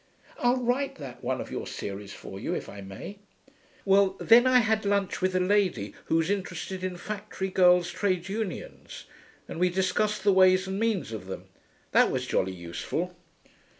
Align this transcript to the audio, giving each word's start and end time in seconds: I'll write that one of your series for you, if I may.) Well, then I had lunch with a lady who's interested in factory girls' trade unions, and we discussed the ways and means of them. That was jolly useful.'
I'll 0.39 0.63
write 0.63 0.95
that 0.95 1.23
one 1.23 1.39
of 1.39 1.51
your 1.51 1.67
series 1.67 2.11
for 2.11 2.39
you, 2.39 2.55
if 2.55 2.67
I 2.67 2.81
may.) 2.81 3.19
Well, 3.85 4.15
then 4.19 4.47
I 4.47 4.57
had 4.57 4.83
lunch 4.83 5.21
with 5.21 5.35
a 5.35 5.39
lady 5.39 5.93
who's 6.05 6.31
interested 6.31 6.83
in 6.83 6.97
factory 6.97 7.49
girls' 7.49 7.91
trade 7.91 8.27
unions, 8.27 9.05
and 9.47 9.59
we 9.59 9.69
discussed 9.69 10.23
the 10.23 10.33
ways 10.33 10.65
and 10.65 10.79
means 10.79 11.11
of 11.11 11.27
them. 11.27 11.49
That 11.91 12.09
was 12.09 12.25
jolly 12.25 12.51
useful.' 12.51 13.15